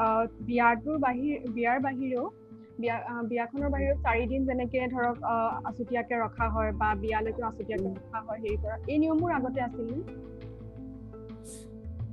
বিয়াটোৰ 0.47 0.99
বাহিৰ 0.99 1.38
বিয়াৰ 1.52 1.80
বাহিৰেও 1.80 2.30
বিয়া 2.78 2.97
বিয়াখনৰ 3.28 3.71
বাহিৰেও 3.71 3.95
চাৰিদিন 3.95 4.47
যেনেকে 4.47 4.88
ধৰক 4.88 5.16
আহ, 5.23 5.61
আছুতীয়াকে 5.64 6.14
ৰখা 6.14 6.49
হয় 6.49 6.73
বা 6.73 6.95
বিয়ালৈকে 6.95 7.42
আছুতীয়াকে 7.42 7.85
উম। 7.85 7.95
ৰখা 7.95 8.21
হয় 8.21 8.38
হেৰি 8.38 8.57
কৰা 8.57 8.76
এই 8.88 8.99
নিয়মবোৰ 8.99 9.33
আগতে 9.33 9.61
আছিল 9.61 9.87
নে? 9.92 9.99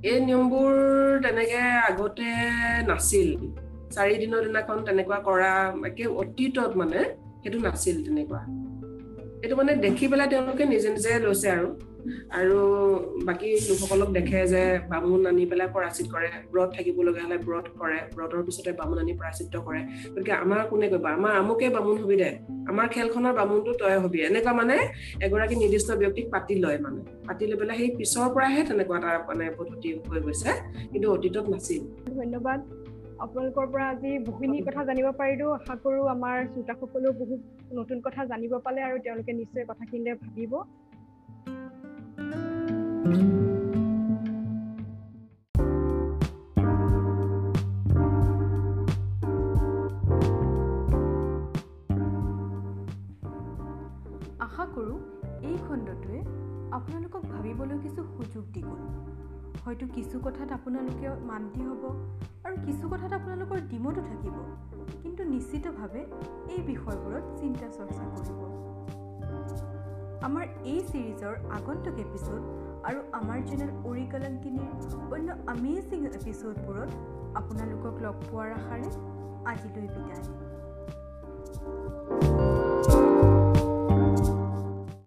এই 0.04 0.20
নিয়মবোৰ 0.20 0.72
তেনেকে 1.22 1.58
আগতে 1.58 2.28
নাছিল। 2.86 3.28
চাৰিদিনৰ 3.90 4.44
দিনাখন 4.44 4.78
তেনেকুৱা 4.84 5.18
কৰা 5.18 5.52
একে 5.86 6.06
অতীতত 6.06 6.76
মানে 6.76 7.27
সেইটো 7.42 7.58
নাছিল 7.58 8.04
তেনেকুৱা। 8.04 8.40
এইটো 9.42 9.56
মানে 9.56 9.76
দেখি 9.76 10.08
পেলাই 10.08 10.28
তেওঁলোকে 10.28 10.64
নিজে 10.64 10.88
নিজে 10.90 11.10
লৈছে 11.18 11.50
আৰু। 11.50 11.68
আৰু 12.30 12.58
বাকী 13.24 13.48
লোকসকলক 13.68 14.08
দেখে 14.08 14.46
যে 14.46 14.62
বামুণ 14.88 15.26
আনি 15.26 15.46
পেলাই 15.46 15.68
পৰাচিত 15.74 16.06
কৰে 16.12 16.28
ব্ৰত 16.52 16.68
থাকিব 16.76 17.02
লগা 17.02 17.22
হলে 17.24 17.38
ব্ৰত 17.38 17.66
কৰে 17.78 17.98
ব্ৰতৰ 18.16 18.42
পিছতে 18.42 18.72
বামুণ 18.72 18.98
আনি 18.98 19.12
পৰাচিত 19.12 19.56
কৰে। 19.56 19.80
গতিকে 20.14 20.32
আমাৰ 20.32 20.60
কোনে 20.70 20.88
কৰিব? 20.88 21.06
আমাৰ 21.06 21.32
আমুকে 21.32 21.68
বামুণ 21.70 21.96
হবি 22.02 22.16
দে। 22.16 22.30
আমাৰ 22.68 22.88
খেলখনৰ 22.88 23.32
বামুণটো 23.32 23.72
তই 23.72 23.96
হবি। 23.98 24.18
এনেকুৱা 24.20 24.52
মানে 24.52 24.76
এগৰাকী 25.22 25.54
নিৰ্দিষ্ট 25.54 25.88
ব্যক্তিক 25.90 26.26
পাতি 26.30 26.54
লয় 26.54 26.78
মানে। 26.78 27.00
পাতি 27.28 27.46
লৈ 27.46 27.56
পেলাই 27.56 27.76
সেই 27.78 27.90
পিছৰ 27.96 28.28
পৰাহে 28.34 28.60
তেনেকুৱা 28.64 28.96
এটা 28.98 29.10
মানে 29.28 29.50
পদ্ধতি 29.58 29.88
হৈ 30.10 30.20
গৈছে। 30.20 30.50
কিন্তু 30.92 31.12
অতীতত 31.12 31.48
নাছিল। 31.48 31.82
ধন্যবাদ। 32.16 32.77
আপোনালোকৰ 33.24 33.66
পৰা 33.72 33.86
আজি 33.92 34.10
বহুখিনি 34.26 34.58
কথা 34.66 34.82
জানিব 34.88 35.06
পাৰিলো। 35.20 35.46
আশা 35.54 35.74
কৰো 35.84 36.02
আমাৰ 36.10 36.36
শ্ৰোতাসকলেও 36.52 37.12
বহুত 37.20 37.40
নতুন 37.78 37.98
কথা 38.06 38.24
জানিব 38.32 38.52
পালে 38.66 38.80
আৰু 38.88 38.96
তেওঁলোকে 39.06 39.32
নিশ্চয় 39.40 39.64
কথাখিনিলে 39.70 40.12
ভাবিব। 40.22 40.52
আশা 54.46 54.64
কৰোঁ 54.74 54.98
এই 55.48 55.56
খণ্ডটোৱে 55.66 56.18
আপোনালোকক 56.78 57.22
ভাবিবলৈ 57.34 57.78
কিছু 57.84 58.00
সুযোগ 58.14 58.44
দি 58.54 58.62
গ'ল 58.68 58.82
হয়তো 59.64 59.84
কিছু 59.96 60.16
কথাত 60.26 60.48
আপোনালোকে 60.58 61.06
মান্তি 61.30 61.60
হ'ব। 61.68 61.82
আৰু 62.48 62.58
কিছু 62.66 62.84
কথাত 62.92 63.12
আপোনালোকৰ 63.14 63.58
ডিমতো 63.70 64.02
থাকিব। 64.10 64.36
কিন্তু 65.02 65.22
নিশ্চিতভাৱে 65.32 66.02
এই 66.54 66.60
বিষয়বোৰত 66.70 67.24
চিন্তা 67.40 67.66
চৰ্চা 67.76 68.04
কৰিব। 68.14 68.40
আমাৰ 70.28 70.46
এই 70.72 70.80
ছিৰিজৰ 70.90 71.34
আগন্তুক 71.58 71.96
এপিছ'ড 72.04 72.40
আৰু 72.88 72.98
আমাৰ 73.20 73.38
চেনেল 73.48 73.70
অৰিকালাংকিনীৰ 73.90 74.72
অন্য 75.14 75.28
আমেজিং 75.54 76.00
এপিছ'ডবোৰত 76.10 76.90
আপোনালোকক 77.40 77.94
লগ 78.04 78.16
পোৱাৰ 78.28 78.50
আশাৰে 78.58 78.88
আজিলৈ 79.50 79.88
বিদায়। 79.94 80.24